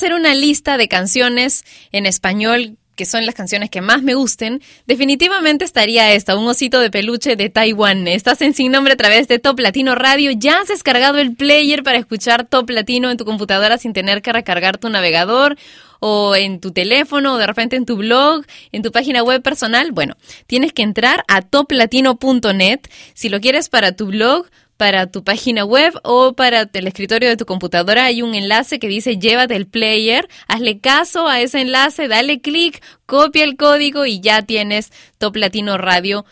hacer 0.03 0.15
una 0.15 0.35
lista 0.35 0.79
de 0.79 0.89
canciones 0.89 1.65
en 1.93 2.07
español 2.07 2.77
que 2.97 3.05
son 3.05 3.25
las 3.25 3.37
canciones 3.37 3.71
que 3.71 3.81
más 3.81 4.03
me 4.03 4.15
gusten, 4.15 4.61
definitivamente 4.85 5.65
estaría 5.65 6.13
esta, 6.13 6.37
un 6.37 6.49
osito 6.49 6.81
de 6.81 6.91
peluche 6.91 7.37
de 7.37 7.51
Taiwán. 7.51 8.09
Estás 8.09 8.43
en 8.43 8.53
Sin 8.53 8.73
Nombre 8.73 8.95
a 8.95 8.97
través 8.97 9.29
de 9.29 9.39
Top 9.39 9.61
Latino 9.61 9.95
Radio. 9.95 10.33
Ya 10.33 10.61
has 10.61 10.69
descargado 10.69 11.19
el 11.19 11.37
player 11.37 11.85
para 11.85 11.99
escuchar 11.99 12.49
Top 12.49 12.69
Latino 12.69 13.13
en 13.13 13.17
tu 13.17 13.25
computadora 13.25 13.79
sin 13.79 13.93
tener 13.93 14.23
que 14.23 14.33
recargar 14.33 14.77
tu 14.77 14.89
navegador 14.89 15.57
o 16.01 16.35
en 16.35 16.61
tu 16.61 16.73
teléfono 16.73 17.35
o 17.35 17.39
de 17.39 17.47
repente 17.47 17.77
en 17.77 17.87
tu 17.87 17.97
blog, 17.97 18.45
en 18.73 18.83
tu 18.83 18.91
página 18.91 19.23
web 19.23 19.41
personal. 19.41 19.93
Bueno, 19.93 20.17
tienes 20.49 20.73
que 20.73 20.83
entrar 20.83 21.23
a 21.29 21.43
toplatino.net. 21.43 22.81
Si 23.15 23.29
lo 23.29 23.41
quieres 23.41 23.69
para 23.69 23.93
tu 23.93 24.07
blog, 24.07 24.47
para 24.83 25.07
tu 25.07 25.23
página 25.23 25.65
web 25.65 25.95
o 26.03 26.33
para 26.33 26.69
el 26.73 26.87
escritorio 26.89 27.29
de 27.29 27.37
tu 27.37 27.47
computadora 27.47 28.07
hay 28.07 28.21
un 28.21 28.35
enlace 28.35 28.81
que 28.81 28.89
dice 28.89 29.17
llévate 29.17 29.55
el 29.55 29.69
player, 29.69 30.29
hazle 30.49 30.81
caso 30.81 31.29
a 31.29 31.41
ese 31.41 31.61
enlace, 31.61 32.09
dale 32.09 32.41
clic, 32.41 32.83
copia 33.07 33.45
el 33.45 33.57
código 33.57 34.07
y 34.07 34.19
ya 34.19 34.43
tienes 34.43 34.91
Top 35.19 35.37
Latino 35.37 35.79
Radio 35.79 36.25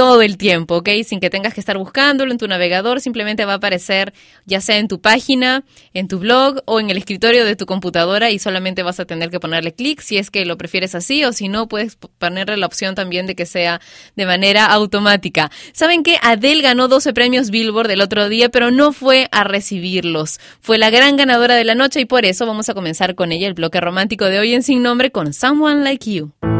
todo 0.00 0.22
el 0.22 0.38
tiempo, 0.38 0.76
¿ok? 0.76 0.88
Sin 1.04 1.20
que 1.20 1.28
tengas 1.28 1.52
que 1.52 1.60
estar 1.60 1.76
buscándolo 1.76 2.32
en 2.32 2.38
tu 2.38 2.48
navegador, 2.48 3.02
simplemente 3.02 3.44
va 3.44 3.52
a 3.52 3.56
aparecer 3.56 4.14
ya 4.46 4.62
sea 4.62 4.78
en 4.78 4.88
tu 4.88 5.02
página, 5.02 5.62
en 5.92 6.08
tu 6.08 6.18
blog 6.20 6.62
o 6.64 6.80
en 6.80 6.88
el 6.88 6.96
escritorio 6.96 7.44
de 7.44 7.54
tu 7.54 7.66
computadora 7.66 8.30
y 8.30 8.38
solamente 8.38 8.82
vas 8.82 8.98
a 8.98 9.04
tener 9.04 9.28
que 9.28 9.40
ponerle 9.40 9.74
clic 9.74 10.00
si 10.00 10.16
es 10.16 10.30
que 10.30 10.46
lo 10.46 10.56
prefieres 10.56 10.94
así 10.94 11.22
o 11.26 11.34
si 11.34 11.48
no, 11.48 11.68
puedes 11.68 11.96
ponerle 11.96 12.56
la 12.56 12.64
opción 12.64 12.94
también 12.94 13.26
de 13.26 13.34
que 13.34 13.44
sea 13.44 13.82
de 14.16 14.24
manera 14.24 14.64
automática. 14.64 15.50
¿Saben 15.74 16.02
que 16.02 16.16
Adele 16.22 16.62
ganó 16.62 16.88
12 16.88 17.12
premios 17.12 17.50
Billboard 17.50 17.90
el 17.90 18.00
otro 18.00 18.30
día, 18.30 18.48
pero 18.48 18.70
no 18.70 18.94
fue 18.94 19.28
a 19.32 19.44
recibirlos? 19.44 20.40
Fue 20.62 20.78
la 20.78 20.88
gran 20.88 21.18
ganadora 21.18 21.56
de 21.56 21.64
la 21.64 21.74
noche 21.74 22.00
y 22.00 22.06
por 22.06 22.24
eso 22.24 22.46
vamos 22.46 22.70
a 22.70 22.74
comenzar 22.74 23.14
con 23.16 23.32
ella 23.32 23.46
el 23.46 23.52
bloque 23.52 23.82
romántico 23.82 24.24
de 24.24 24.38
hoy 24.38 24.54
en 24.54 24.62
Sin 24.62 24.82
Nombre 24.82 25.10
con 25.10 25.34
Someone 25.34 25.84
Like 25.84 26.10
You. 26.10 26.59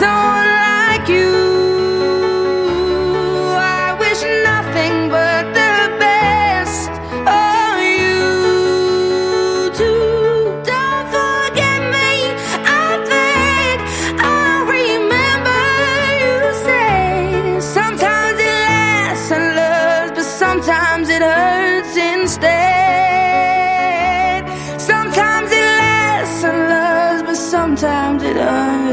someone 0.00 0.46
like 0.46 1.08
you. 1.10 1.49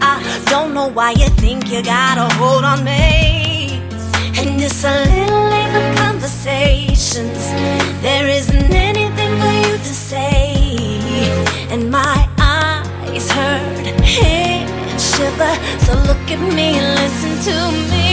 I 0.00 0.42
don't 0.46 0.74
know 0.74 0.88
why 0.88 1.12
you 1.12 1.28
think 1.28 1.70
you 1.70 1.82
got 1.82 2.18
a 2.18 2.32
hold 2.36 2.64
on 2.64 2.84
me. 2.84 3.82
And 4.38 4.60
it's 4.60 4.84
a 4.84 5.04
little 5.04 5.44
late 5.52 5.70
for 5.74 6.02
conversations. 6.02 7.40
There 8.02 8.28
isn't 8.28 8.72
anything 8.72 9.32
for 9.40 9.52
you 9.66 9.76
to 9.76 9.94
say. 10.10 10.54
And 11.70 11.90
my 11.90 12.28
eyes 12.38 13.30
hurt, 13.30 14.00
hands 14.00 15.02
shiver. 15.02 15.54
So 15.84 15.92
look 16.08 16.24
at 16.30 16.40
me 16.54 16.78
and 16.78 16.88
listen 17.00 17.32
to 17.48 17.56
me. 17.90 18.07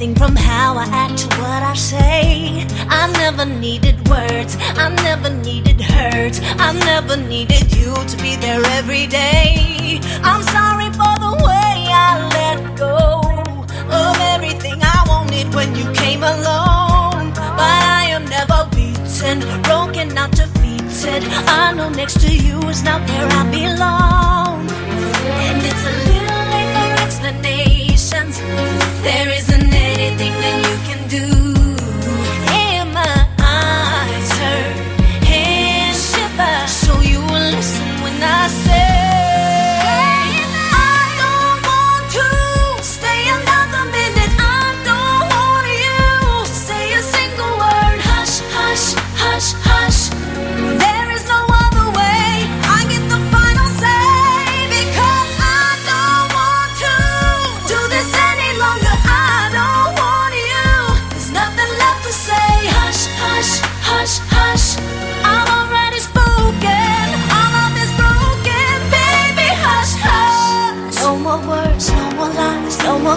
Everything 0.00 0.14
from 0.14 0.34
how 0.34 0.78
I 0.78 0.84
act 0.84 1.18
to 1.18 1.28
what 1.40 1.62
I 1.62 1.74
say. 1.74 2.66
I 2.88 3.12
never 3.12 3.44
needed 3.44 3.96
words, 4.08 4.56
I 4.76 4.88
never 5.02 5.28
needed 5.28 5.80
hurt, 5.80 6.40
I 6.58 6.72
never 6.72 7.16
needed 7.16 7.70
you 7.76 7.92
to 7.92 8.16
be 8.22 8.36
there 8.36 8.62
every 8.78 9.06
day. 9.06 10.00
I'm 10.22 10.42
sorry 10.42 10.90
for 11.00 11.14
the 11.26 11.34
way 11.44 11.74
I 11.92 12.12
let 12.38 12.78
go 12.78 13.20
of 14.00 14.16
everything 14.34 14.78
I 14.80 15.04
wanted 15.06 15.52
when 15.54 15.74
you 15.74 15.86
came 15.92 16.22
along. 16.22 17.32
But 17.34 17.82
I 18.00 18.04
am 18.16 18.24
never 18.24 18.68
beaten, 18.74 19.40
broken, 19.62 20.14
not 20.14 20.30
defeated. 20.30 21.24
I 21.46 21.74
know 21.76 21.90
next 21.90 22.20
to 22.20 22.30
you 22.34 22.58
is 22.70 22.82
not 22.82 23.00
where 23.08 23.28
I 23.40 23.42
belong. 23.50 24.66
And 25.46 25.58
it's 25.70 25.84
a 25.90 25.94
little 26.08 26.44
late 26.52 26.70
for 26.76 26.90
explanations. 27.04 28.40
There 29.02 29.28
isn't 29.28 29.49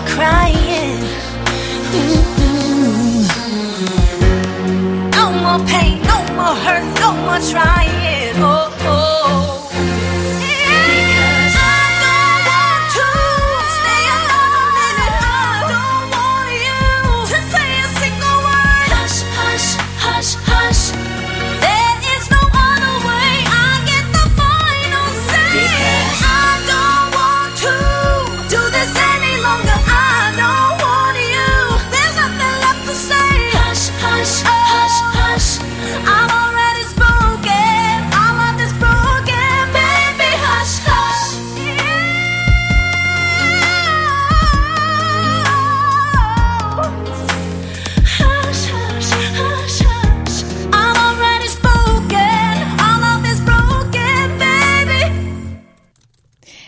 crying. 0.06 1.00
Mm-mm. 1.94 3.28
No 5.16 5.26
more 5.44 5.62
pain, 5.68 6.02
no 6.04 6.18
more 6.36 6.56
hurt, 6.66 6.86
no 7.00 7.14
more 7.26 7.42
trying. 7.52 8.36
Oh, 8.38 8.70
oh. 8.82 9.03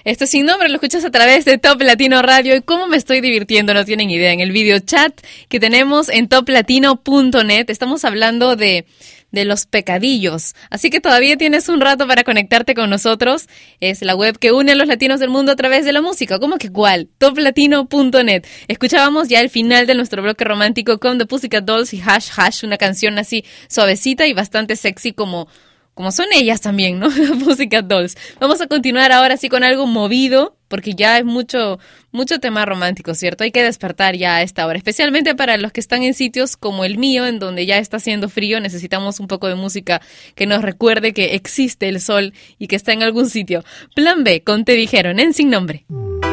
Esto 0.06 0.28
sin 0.28 0.45
nombre 0.45 0.70
lo 0.70 0.76
escuchas 0.76 1.03
a 1.03 1.10
través 1.10 1.45
de 1.45 1.58
Top 1.58 1.82
Latino 1.82 2.22
Radio 2.22 2.56
y 2.56 2.62
cómo 2.62 2.86
me 2.86 2.95
estoy 2.95 3.22
divirtiendo, 3.22 3.74
no 3.74 3.84
tienen 3.86 4.12
idea. 4.12 4.32
En 4.32 4.39
el 4.39 4.51
video 4.51 4.78
chat 4.78 5.20
que 5.49 5.60
tenemos 5.60 6.10
en 6.10 6.28
toplatino.net 6.28 7.68
estamos 7.72 8.06
hablando 8.06 8.56
de, 8.56 8.86
de 9.32 9.45
los 9.45 9.66
pecadillos. 9.66 10.53
Así 10.70 10.91
que 10.91 11.01
todavía 11.01 11.38
tienes 11.38 11.70
un 11.70 11.82
rato 11.82 12.08
para 12.08 12.24
conectarte 12.24 12.76
con 12.76 12.91
nosotros. 12.91 13.47
Es 13.80 14.03
la 14.03 14.16
web 14.16 14.38
que 14.38 14.51
une 14.51 14.74
a 14.74 14.76
los 14.76 14.88
latinos 14.88 15.20
del 15.20 15.32
mundo 15.32 15.53
a 15.53 15.56
través 15.56 15.86
de 15.86 15.91
la 15.91 16.03
música. 16.03 16.38
¿Cómo 16.38 16.60
que 16.60 16.72
cuál? 16.72 17.10
toplatino.net. 17.18 18.45
Escuchábamos 18.68 19.28
ya 19.28 19.41
el 19.41 19.49
final 19.49 19.88
de 19.88 19.95
nuestro 19.95 20.22
bloque 20.22 20.43
romántico 20.43 20.99
con 20.99 21.18
The 21.18 21.26
Pussycat 21.26 21.66
Dolls 21.66 21.95
y 21.95 22.01
Hash 22.06 22.30
Hash, 22.38 22.64
una 22.64 22.78
canción 22.78 23.18
así 23.18 23.43
suavecita 23.70 24.28
y 24.28 24.34
bastante 24.34 24.76
sexy 24.76 25.14
como 25.14 25.47
como 25.96 26.12
son 26.12 26.28
ellas 26.36 26.62
también, 26.62 27.00
¿no? 27.00 27.10
Pussycat 27.43 27.86
Dolls. 27.86 28.16
Vamos 28.39 28.62
a 28.62 28.68
continuar 28.68 29.12
ahora 29.12 29.38
sí 29.38 29.50
con 29.50 29.64
algo 29.64 29.88
movido, 29.88 30.58
porque 30.68 30.93
ya 30.93 31.18
es 31.18 31.26
mucho, 31.26 31.80
mucho 32.12 32.39
tema 32.39 32.66
romántico, 32.66 33.16
¿cierto? 33.16 33.46
Hay 33.46 33.52
que 33.52 33.64
despertar 33.64 34.16
ya 34.16 34.36
a 34.36 34.41
esta 34.41 34.68
hora, 34.68 34.78
especialmente 34.78 35.36
para 35.36 35.56
los 35.56 35.72
que 35.72 35.80
están 35.80 36.04
en 36.04 36.14
sitios 36.14 36.58
como 36.58 36.84
el 36.84 36.98
mío, 36.98 37.26
en 37.26 37.39
donde 37.39 37.66
ya 37.66 37.78
está 37.78 37.98
haciendo 37.98 38.28
frío, 38.28 38.60
necesitamos 38.60 39.22
un 39.22 39.28
poco 39.28 39.48
de 39.48 39.56
música 39.56 40.02
que 40.36 40.46
nos 40.46 40.62
recuerde 40.64 41.14
que 41.14 41.34
existe 41.34 41.88
el 41.88 42.02
sol 42.02 42.34
y 42.60 42.68
que 42.68 42.76
está 42.76 42.91
en 42.91 43.02
algún 43.02 43.30
sitio. 43.30 43.64
Plan 43.96 44.26
B, 44.26 44.43
con 44.43 44.66
Te 44.66 44.74
Dijeron, 44.74 45.20
en 45.20 45.34
Sin 45.34 45.50
Nombre. 45.50 45.86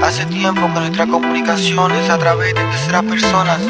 Hace 0.03 0.27
tiempo 0.27 0.63
que 0.75 0.81
nuestra 0.81 1.07
comunicación 1.07 1.93
es 1.93 2.11
a 2.11 2.19
través 2.19 2.53
de 2.55 2.61
terceras 2.61 3.05
personas. 3.05 3.61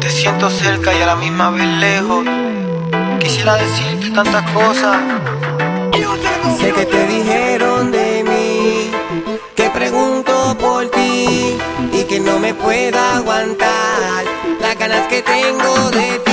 Te 0.00 0.10
siento 0.10 0.50
cerca 0.50 0.92
y 0.92 1.00
a 1.00 1.06
la 1.06 1.16
misma 1.16 1.50
vez 1.50 1.66
lejos. 1.78 2.26
Quisiera 3.20 3.56
decirte 3.56 4.10
tantas 4.10 4.50
cosas. 4.50 4.98
Sé 6.58 6.72
que 6.72 6.86
te 6.86 7.06
dijeron 7.06 7.90
de 7.90 8.24
mí, 8.24 8.90
que 9.54 9.70
pregunto 9.70 10.56
por 10.58 10.88
ti 10.90 11.56
y 11.92 12.04
que 12.04 12.20
no 12.20 12.38
me 12.38 12.54
puedo 12.54 12.98
aguantar 12.98 14.24
las 14.60 14.78
ganas 14.78 15.06
que 15.08 15.22
tengo 15.22 15.90
de 15.90 16.18
ti. 16.24 16.31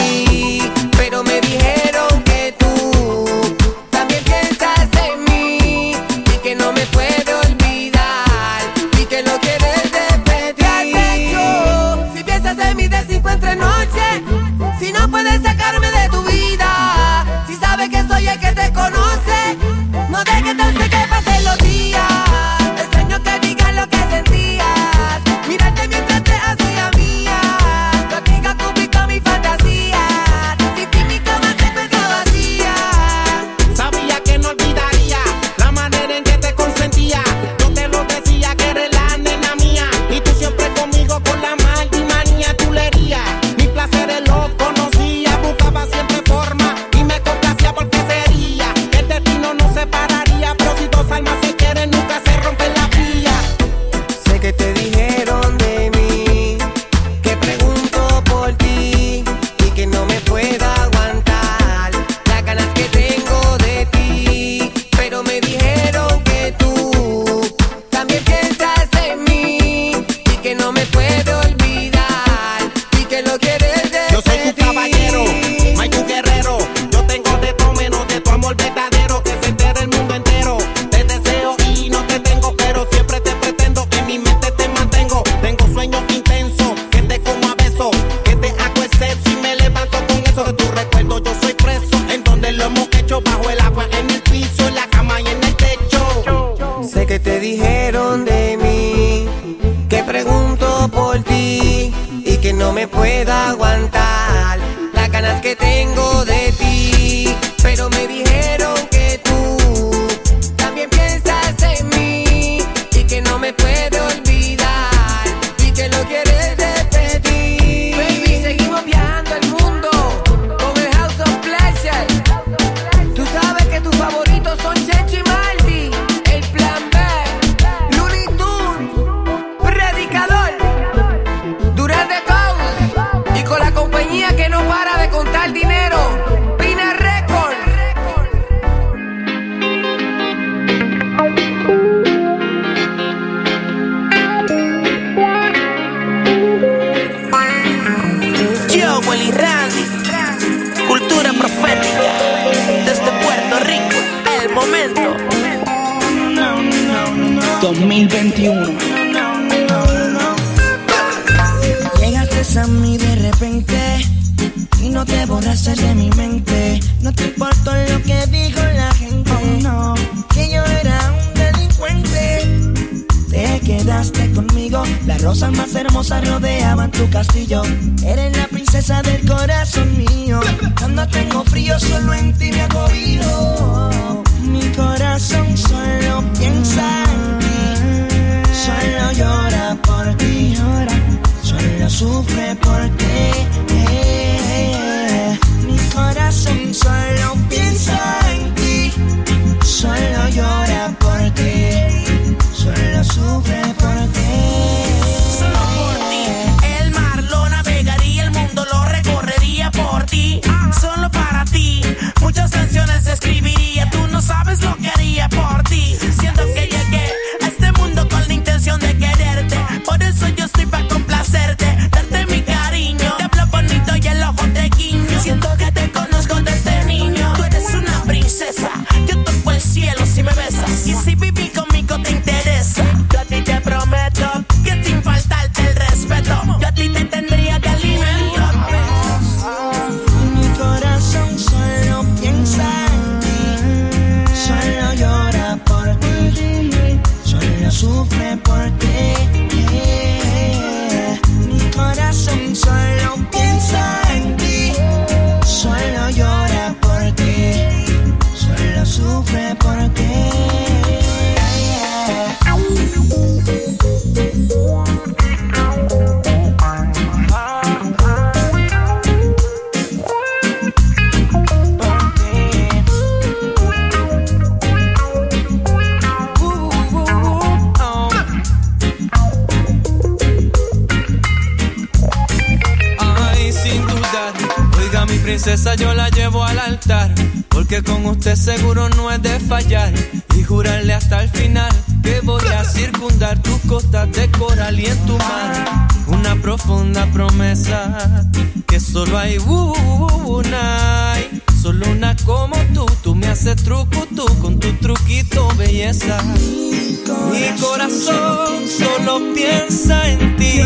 Mi 305.79 307.61
corazón 307.61 308.67
solo 308.67 309.33
piensa 309.33 310.09
en 310.09 310.35
ti, 310.35 310.59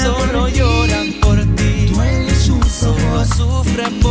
solo 0.00 0.48
llora 0.48 1.02
por 1.20 1.38
ti, 1.56 1.92
solo 2.70 3.24
sufre 3.24 3.90
por 4.00 4.02
ti. 4.02 4.07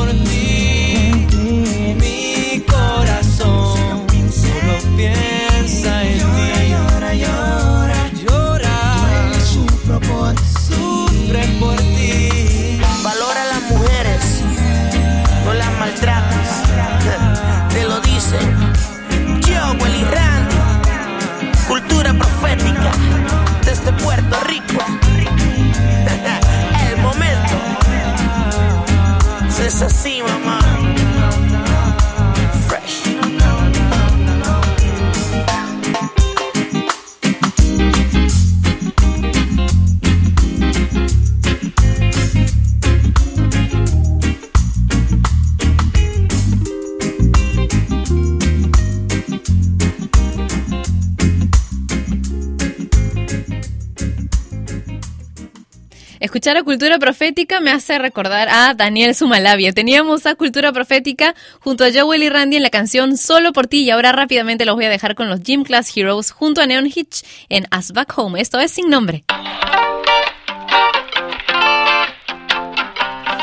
escuchar 56.48 56.62
a 56.62 56.64
Cultura 56.64 56.98
Profética 56.98 57.60
me 57.60 57.72
hace 57.72 58.00
recordar 58.00 58.48
a 58.48 58.74
Daniel 58.74 59.14
Sumalavia. 59.14 59.74
Teníamos 59.74 60.26
a 60.26 60.36
Cultura 60.36 60.72
Profética 60.72 61.36
junto 61.60 61.84
a 61.84 61.90
Joel 61.94 62.24
y 62.24 62.30
Randy 62.30 62.56
en 62.56 62.64
la 62.64 62.70
canción 62.70 63.18
Solo 63.18 63.52
por 63.52 63.68
ti 63.68 63.84
y 63.84 63.90
ahora 63.90 64.14
rápidamente 64.14 64.64
los 64.64 64.76
voy 64.76 64.86
a 64.86 64.90
dejar 64.90 65.16
con 65.16 65.28
los 65.28 65.42
Gym 65.42 65.66
Class 65.66 65.92
Heroes 65.94 66.32
junto 66.32 66.62
a 66.62 66.66
Neon 66.66 66.86
Hitch 66.86 67.26
en 67.50 67.66
As 67.70 67.92
Back 67.92 68.18
Home. 68.18 68.40
Esto 68.40 68.62
es 68.62 68.72
sin 68.72 68.90
nombre. 68.90 69.26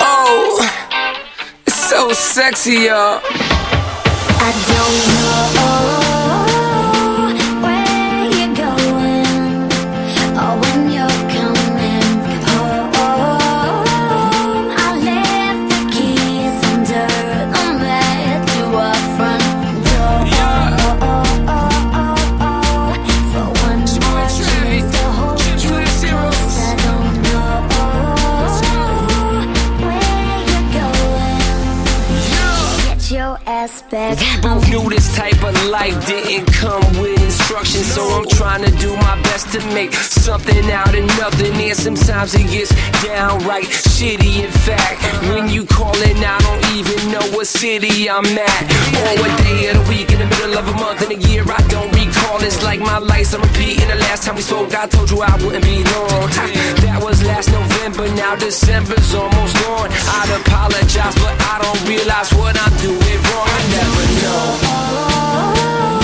Oh, 0.00 0.60
so 1.66 2.14
sexy, 2.14 2.86
y'all. 2.86 3.20
I 4.40 4.52
don't 4.66 5.94
know. 5.98 6.03
We 34.20 34.40
both 34.42 34.68
knew 34.68 34.90
this 34.90 35.16
type 35.16 35.42
of 35.42 35.54
life 35.70 35.96
didn't 36.06 36.52
come 36.52 36.84
with 37.00 37.16
instructions, 37.24 37.86
so 37.94 38.02
I'm 38.02 38.28
trying 38.28 38.62
to 38.62 38.70
do 38.76 38.94
my 38.96 39.16
best 39.22 39.48
to 39.52 39.60
make 39.72 39.94
something 39.94 40.70
out 40.70 40.94
of 40.94 41.04
nothing. 41.16 41.54
And 41.54 41.74
sometimes 41.74 42.34
it 42.34 42.44
gets 42.52 42.68
downright 43.02 43.64
shitty. 43.64 44.44
In 44.44 44.50
fact, 44.50 45.00
when 45.32 45.48
you 45.48 45.64
callin', 45.64 46.20
I 46.22 46.38
don't 46.44 46.64
even 46.76 47.10
know 47.10 47.24
what 47.34 47.46
city 47.46 48.10
I'm 48.10 48.26
at, 48.26 48.62
or 49.00 49.22
what 49.22 49.32
day 49.44 49.70
of 49.70 49.80
the 49.80 49.84
week, 49.88 50.12
in 50.12 50.18
the 50.18 50.26
middle 50.26 50.58
of 50.58 50.68
a 50.68 50.74
month, 50.76 51.00
in 51.00 51.16
a 51.16 51.20
year 51.28 51.42
I 51.48 51.60
don't 51.68 51.88
recall. 51.96 52.42
It's 52.44 52.62
like 52.62 52.80
my 52.80 52.98
life's 52.98 53.32
on 53.32 53.40
repeat. 53.40 53.80
And 53.80 53.90
the 53.90 54.00
last 54.06 54.24
time 54.24 54.36
we 54.36 54.42
spoke, 54.42 54.74
I 54.74 54.86
told 54.88 55.10
you 55.10 55.22
I 55.22 55.34
wouldn't 55.42 55.64
be 55.64 55.80
long. 55.96 56.28
Ha, 56.36 56.44
That 56.84 57.02
was 57.02 57.22
last 57.24 57.48
November, 57.50 58.12
now 58.12 58.36
December's 58.36 59.14
almost 59.14 59.56
gone. 59.64 59.88
I'd 59.88 60.30
apologize, 60.44 61.14
but 61.16 61.32
I 61.48 61.64
don't 61.64 61.88
realize 61.88 62.28
what 62.34 62.60
I'm 62.60 62.76
doing 62.84 63.20
wrong. 63.32 63.53
I 63.56 63.60
never 63.68 64.04
know. 64.22 66.03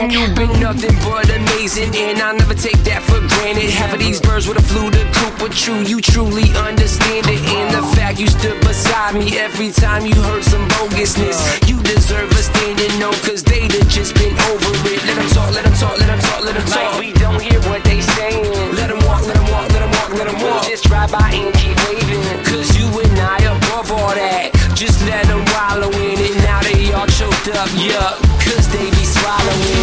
Back 0.00 0.12
you've 0.12 0.34
been 0.34 0.60
nothing 0.60 0.94
but 1.02 1.28
amazing, 1.30 1.94
and 1.96 2.18
I'll 2.18 2.36
never 2.36 2.54
take 2.54 2.78
that 2.86 3.02
for 3.02 3.18
granted. 3.34 3.70
Half 3.70 3.94
of 3.94 4.00
these 4.00 4.20
birds 4.20 4.46
would 4.46 4.56
have 4.56 4.66
flew 4.66 4.90
the 4.90 5.02
coop, 5.14 5.34
but 5.38 5.52
true, 5.52 5.82
you 5.82 6.00
truly 6.00 6.50
understand 6.56 7.26
it. 7.26 7.40
And 7.42 7.68
the 7.74 7.82
fact 7.96 8.18
you 8.18 8.28
stood 8.28 8.58
beside 8.60 9.14
me 9.14 9.38
every 9.38 9.70
time 9.72 10.06
you 10.06 10.14
heard 10.14 10.44
some 10.44 10.66
bogusness. 10.78 11.38
You 11.68 11.82
deserve 11.82 12.30
a 12.30 12.42
standing 12.42 12.94
no, 12.98 13.10
cause 13.26 13.42
they'd 13.42 13.72
have 13.72 13.88
just 13.88 14.14
been 14.14 14.34
over 14.50 14.70
it. 14.86 15.02
Let 15.06 15.16
them 15.18 15.28
talk, 15.34 15.50
let 15.54 15.64
them 15.64 15.74
talk, 15.74 15.98
let 15.98 16.06
them 16.06 16.20
talk, 16.20 16.40
let 16.44 16.54
them 16.54 16.66
talk. 16.66 16.76
Like 16.76 17.00
we 17.00 17.12
don't 17.12 17.42
hear 17.42 17.60
what 17.66 17.82
they 17.84 18.00
saying. 18.18 18.44
Let 18.78 18.88
them 18.90 19.02
walk, 19.06 19.26
let 19.26 19.34
them 19.34 19.48
walk, 19.50 19.66
let 19.74 19.82
them 19.82 19.92
walk, 19.98 20.10
let 20.14 20.26
them 20.30 20.38
walk. 20.42 20.62
Just 20.68 20.84
drive 20.84 21.10
by 21.10 21.30
and 21.32 21.50
keep 21.58 21.74
waving, 21.88 22.22
cause 22.46 22.70
you 22.78 22.86
and 22.86 23.18
I 23.18 23.38
above 23.50 23.90
all 23.90 24.14
that. 24.14 24.54
Just 24.74 25.02
let 25.10 25.26
them 25.26 25.42
wallow 25.54 25.90
in 25.90 26.16
it. 26.22 26.34
Now 26.46 26.62
they 26.62 26.92
all 26.94 27.10
choked 27.18 27.50
up, 27.50 27.68
yeah, 27.74 28.14
cause 28.46 28.68
they 28.70 28.86
be 28.94 29.04
swallowing 29.04 29.77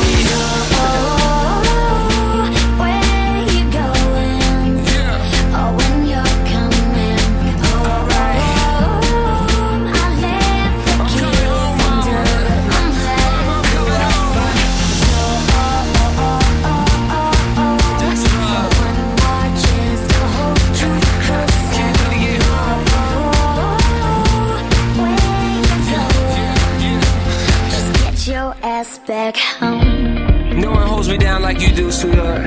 back 29.06 29.38
home. 29.38 30.60
No 30.60 30.72
one 30.72 30.88
holds 30.88 31.08
me 31.10 31.18
down 31.18 31.42
like 31.42 31.60
you 31.62 31.70
do, 31.76 31.92
sweetheart. 31.92 32.44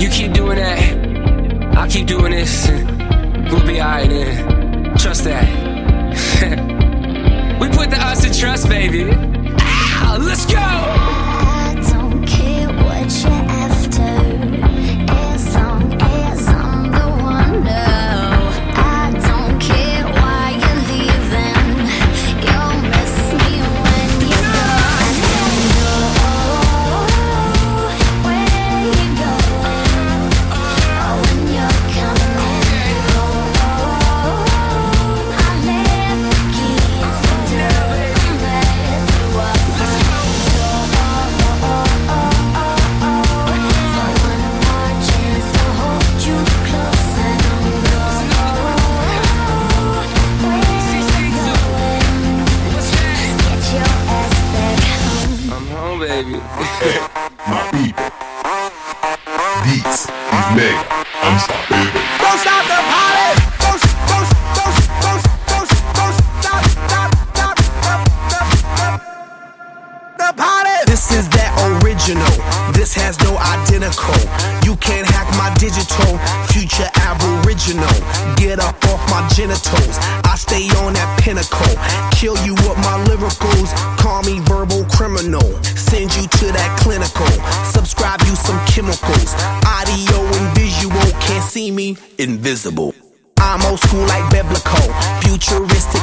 You 0.00 0.08
keep 0.08 0.32
doing 0.32 0.56
that, 0.56 1.76
I'll 1.76 1.88
keep 1.88 2.06
doing 2.06 2.32
this. 2.32 2.68
We'll 3.50 3.66
be 3.66 3.80
alright. 3.80 4.10
Trust 4.98 5.24
that. 5.24 5.46
we 7.60 7.68
put 7.68 7.90
the 7.90 7.98
us 8.00 8.24
in 8.24 8.32
trust, 8.32 8.68
baby. 8.68 9.21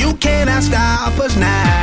you 0.00 0.14
cannot 0.14 0.62
stop 0.62 1.18
us 1.18 1.36
now. 1.36 1.79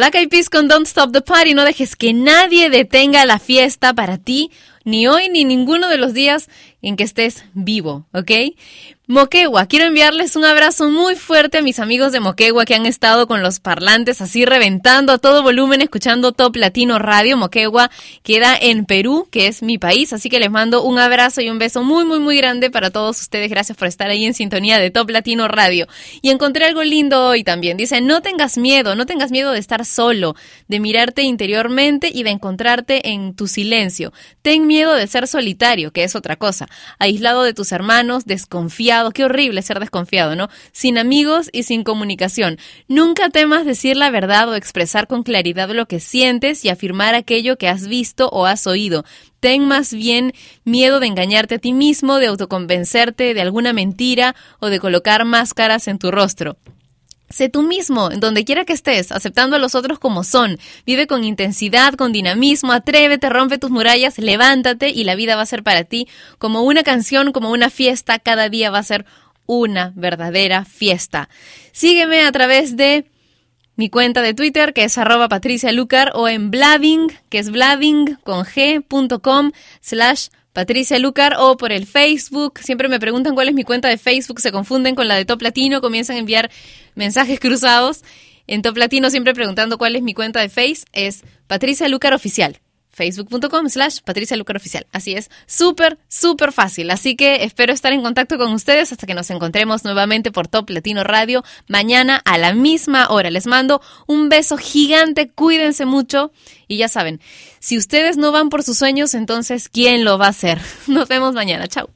Black 0.00 0.14
Eyed 0.14 0.30
Peas 0.30 0.48
con 0.48 0.66
Don't 0.66 0.86
Stop 0.86 1.12
the 1.12 1.20
Party. 1.20 1.52
No 1.52 1.62
dejes 1.62 1.94
que 1.94 2.14
nadie 2.14 2.70
detenga 2.70 3.26
la 3.26 3.38
fiesta 3.38 3.92
para 3.92 4.16
ti, 4.16 4.50
ni 4.82 5.06
hoy 5.06 5.28
ni 5.28 5.44
ninguno 5.44 5.90
de 5.90 5.98
los 5.98 6.14
días 6.14 6.48
en 6.80 6.96
que 6.96 7.04
estés 7.04 7.44
vivo, 7.52 8.06
¿ok? 8.14 8.30
Moquegua, 9.10 9.66
quiero 9.66 9.86
enviarles 9.86 10.36
un 10.36 10.44
abrazo 10.44 10.88
muy 10.88 11.16
fuerte 11.16 11.58
a 11.58 11.62
mis 11.62 11.80
amigos 11.80 12.12
de 12.12 12.20
Moquegua 12.20 12.64
que 12.64 12.76
han 12.76 12.86
estado 12.86 13.26
con 13.26 13.42
los 13.42 13.58
parlantes 13.58 14.20
así 14.20 14.44
reventando 14.44 15.12
a 15.12 15.18
todo 15.18 15.42
volumen 15.42 15.80
escuchando 15.80 16.30
Top 16.30 16.54
Latino 16.54 16.96
Radio. 17.00 17.36
Moquegua 17.36 17.90
queda 18.22 18.56
en 18.56 18.84
Perú, 18.84 19.26
que 19.32 19.48
es 19.48 19.64
mi 19.64 19.78
país, 19.78 20.12
así 20.12 20.28
que 20.28 20.38
les 20.38 20.52
mando 20.52 20.84
un 20.84 21.00
abrazo 21.00 21.40
y 21.40 21.50
un 21.50 21.58
beso 21.58 21.82
muy, 21.82 22.04
muy, 22.04 22.20
muy 22.20 22.36
grande 22.36 22.70
para 22.70 22.92
todos 22.92 23.20
ustedes. 23.20 23.50
Gracias 23.50 23.76
por 23.76 23.88
estar 23.88 24.08
ahí 24.08 24.24
en 24.24 24.32
sintonía 24.32 24.78
de 24.78 24.92
Top 24.92 25.10
Latino 25.10 25.48
Radio. 25.48 25.88
Y 26.22 26.30
encontré 26.30 26.66
algo 26.66 26.84
lindo 26.84 27.26
hoy 27.26 27.42
también. 27.42 27.76
Dice, 27.76 28.00
no 28.00 28.22
tengas 28.22 28.58
miedo, 28.58 28.94
no 28.94 29.06
tengas 29.06 29.32
miedo 29.32 29.50
de 29.50 29.58
estar 29.58 29.84
solo, 29.86 30.36
de 30.68 30.78
mirarte 30.78 31.22
interiormente 31.22 32.12
y 32.14 32.22
de 32.22 32.30
encontrarte 32.30 33.10
en 33.10 33.34
tu 33.34 33.48
silencio. 33.48 34.12
Ten 34.42 34.68
miedo 34.68 34.94
de 34.94 35.08
ser 35.08 35.26
solitario, 35.26 35.92
que 35.92 36.04
es 36.04 36.14
otra 36.14 36.36
cosa. 36.36 36.68
Aislado 37.00 37.42
de 37.42 37.54
tus 37.54 37.72
hermanos, 37.72 38.24
desconfiado. 38.24 38.99
Qué 39.12 39.24
horrible 39.24 39.62
ser 39.62 39.80
desconfiado, 39.80 40.36
¿no? 40.36 40.48
Sin 40.72 40.98
amigos 40.98 41.48
y 41.52 41.62
sin 41.62 41.82
comunicación. 41.82 42.58
Nunca 42.86 43.30
temas 43.30 43.64
decir 43.64 43.96
la 43.96 44.10
verdad 44.10 44.48
o 44.50 44.54
expresar 44.54 45.06
con 45.06 45.22
claridad 45.22 45.70
lo 45.70 45.86
que 45.86 46.00
sientes 46.00 46.64
y 46.64 46.68
afirmar 46.68 47.14
aquello 47.14 47.56
que 47.56 47.68
has 47.68 47.88
visto 47.88 48.28
o 48.28 48.44
has 48.44 48.66
oído. 48.66 49.04
Ten 49.40 49.66
más 49.66 49.94
bien 49.94 50.34
miedo 50.64 51.00
de 51.00 51.06
engañarte 51.06 51.54
a 51.54 51.58
ti 51.58 51.72
mismo, 51.72 52.18
de 52.18 52.26
autoconvencerte 52.26 53.32
de 53.32 53.40
alguna 53.40 53.72
mentira 53.72 54.36
o 54.58 54.66
de 54.66 54.78
colocar 54.78 55.24
máscaras 55.24 55.88
en 55.88 55.98
tu 55.98 56.10
rostro. 56.10 56.58
Sé 57.30 57.48
tú 57.48 57.62
mismo, 57.62 58.10
en 58.10 58.18
donde 58.18 58.44
quiera 58.44 58.64
que 58.64 58.72
estés, 58.72 59.12
aceptando 59.12 59.54
a 59.54 59.60
los 59.60 59.76
otros 59.76 60.00
como 60.00 60.24
son. 60.24 60.58
Vive 60.84 61.06
con 61.06 61.22
intensidad, 61.22 61.94
con 61.94 62.10
dinamismo, 62.10 62.72
atrévete, 62.72 63.28
rompe 63.28 63.56
tus 63.56 63.70
murallas, 63.70 64.18
levántate 64.18 64.88
y 64.88 65.04
la 65.04 65.14
vida 65.14 65.36
va 65.36 65.42
a 65.42 65.46
ser 65.46 65.62
para 65.62 65.84
ti 65.84 66.08
como 66.38 66.62
una 66.62 66.82
canción, 66.82 67.30
como 67.30 67.52
una 67.52 67.70
fiesta. 67.70 68.18
Cada 68.18 68.48
día 68.48 68.72
va 68.72 68.78
a 68.78 68.82
ser 68.82 69.06
una 69.46 69.92
verdadera 69.94 70.64
fiesta. 70.64 71.28
Sígueme 71.70 72.24
a 72.24 72.32
través 72.32 72.76
de 72.76 73.06
mi 73.76 73.88
cuenta 73.88 74.22
de 74.22 74.34
Twitter, 74.34 74.74
que 74.74 74.84
es 74.84 74.98
arroba 74.98 75.28
patricialucar, 75.28 76.10
o 76.14 76.28
en 76.28 76.50
blabbing, 76.50 77.12
que 77.30 77.38
es 77.38 77.50
blabbing 77.50 78.16
con 78.24 78.44
g.com 78.44 79.52
slash 79.80 80.28
Patricia 80.60 80.98
Lucar 80.98 81.36
o 81.38 81.56
por 81.56 81.72
el 81.72 81.86
Facebook. 81.86 82.58
Siempre 82.58 82.88
me 82.88 83.00
preguntan 83.00 83.34
cuál 83.34 83.48
es 83.48 83.54
mi 83.54 83.64
cuenta 83.64 83.88
de 83.88 83.96
Facebook, 83.96 84.40
se 84.40 84.52
confunden 84.52 84.94
con 84.94 85.08
la 85.08 85.14
de 85.14 85.24
Top 85.24 85.40
Latino, 85.40 85.80
comienzan 85.80 86.16
a 86.16 86.18
enviar 86.18 86.50
mensajes 86.94 87.40
cruzados. 87.40 88.02
En 88.46 88.60
Top 88.60 88.76
Latino 88.76 89.08
siempre 89.08 89.32
preguntando 89.32 89.78
cuál 89.78 89.96
es 89.96 90.02
mi 90.02 90.12
cuenta 90.12 90.38
de 90.38 90.50
Face, 90.50 90.84
es 90.92 91.22
Patricia 91.46 91.88
Lucar 91.88 92.12
Oficial. 92.12 92.60
Facebook.com 92.90 93.70
slash 93.70 94.00
Patricia 94.04 94.36
Lucar 94.36 94.56
Oficial. 94.56 94.86
Así 94.92 95.14
es, 95.14 95.30
súper, 95.46 95.98
súper 96.08 96.52
fácil. 96.52 96.90
Así 96.90 97.16
que 97.16 97.44
espero 97.44 97.72
estar 97.72 97.94
en 97.94 98.02
contacto 98.02 98.36
con 98.36 98.52
ustedes 98.52 98.92
hasta 98.92 99.06
que 99.06 99.14
nos 99.14 99.30
encontremos 99.30 99.84
nuevamente 99.84 100.30
por 100.30 100.46
Top 100.46 100.68
Latino 100.68 101.04
Radio 101.04 101.42
mañana 101.68 102.20
a 102.26 102.36
la 102.36 102.52
misma 102.52 103.08
hora. 103.08 103.30
Les 103.30 103.46
mando 103.46 103.80
un 104.06 104.28
beso 104.28 104.58
gigante, 104.58 105.30
cuídense 105.30 105.86
mucho 105.86 106.32
y 106.68 106.76
ya 106.76 106.88
saben, 106.88 107.20
si 107.60 107.76
ustedes 107.76 108.16
no 108.16 108.32
van 108.32 108.48
por 108.48 108.62
sus 108.62 108.78
sueños, 108.78 109.14
entonces 109.14 109.68
¿quién 109.68 110.02
lo 110.02 110.18
va 110.18 110.26
a 110.26 110.30
hacer? 110.30 110.58
Nos 110.86 111.06
vemos 111.08 111.34
mañana. 111.34 111.68
Chao. 111.68 111.90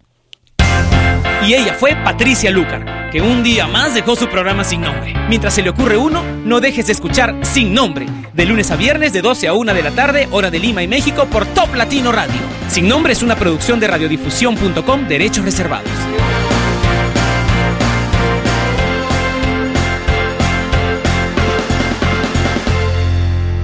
Y 1.46 1.52
ella 1.52 1.74
fue 1.74 1.94
Patricia 1.96 2.50
Lucar, 2.50 3.10
que 3.10 3.20
un 3.20 3.42
día 3.42 3.66
más 3.66 3.94
dejó 3.94 4.16
su 4.16 4.28
programa 4.28 4.64
sin 4.64 4.80
nombre. 4.80 5.14
Mientras 5.28 5.54
se 5.54 5.62
le 5.62 5.70
ocurre 5.70 5.96
uno, 5.96 6.22
no 6.44 6.60
dejes 6.60 6.86
de 6.86 6.92
escuchar 6.92 7.34
Sin 7.42 7.74
Nombre, 7.74 8.06
de 8.32 8.46
lunes 8.46 8.70
a 8.70 8.76
viernes 8.76 9.12
de 9.12 9.20
12 9.20 9.48
a 9.48 9.52
1 9.52 9.74
de 9.74 9.82
la 9.82 9.90
tarde, 9.90 10.28
hora 10.30 10.50
de 10.50 10.58
Lima 10.58 10.82
y 10.82 10.88
México, 10.88 11.26
por 11.26 11.44
Top 11.46 11.74
Latino 11.74 12.12
Radio. 12.12 12.40
Sin 12.68 12.88
Nombre 12.88 13.12
es 13.12 13.22
una 13.22 13.36
producción 13.36 13.78
de 13.78 13.88
radiodifusión.com, 13.88 15.06
derechos 15.06 15.44
reservados. 15.44 15.90